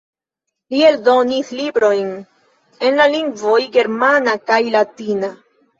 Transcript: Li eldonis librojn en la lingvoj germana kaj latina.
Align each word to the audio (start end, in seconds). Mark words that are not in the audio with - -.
Li 0.73 0.79
eldonis 0.87 1.51
librojn 1.59 2.09
en 2.89 2.99
la 3.03 3.09
lingvoj 3.15 3.61
germana 3.79 4.39
kaj 4.51 4.63
latina. 4.81 5.37